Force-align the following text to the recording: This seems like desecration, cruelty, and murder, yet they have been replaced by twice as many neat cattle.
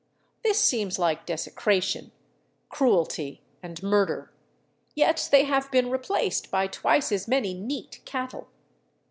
This 0.43 0.59
seems 0.59 0.97
like 0.97 1.27
desecration, 1.27 2.11
cruelty, 2.69 3.43
and 3.61 3.83
murder, 3.83 4.33
yet 4.95 5.29
they 5.31 5.43
have 5.43 5.69
been 5.69 5.91
replaced 5.91 6.49
by 6.49 6.65
twice 6.65 7.11
as 7.11 7.27
many 7.27 7.53
neat 7.53 8.01
cattle. 8.03 8.47